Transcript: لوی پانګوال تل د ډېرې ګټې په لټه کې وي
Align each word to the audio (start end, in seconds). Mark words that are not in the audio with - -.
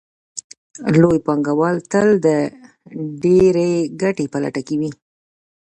لوی 1.01 1.17
پانګوال 1.25 1.75
تل 1.91 2.09
د 2.25 2.27
ډېرې 3.23 3.71
ګټې 4.01 4.25
په 4.33 4.37
لټه 4.43 4.61
کې 4.67 4.75
وي 4.79 4.91